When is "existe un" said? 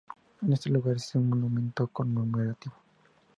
0.95-1.29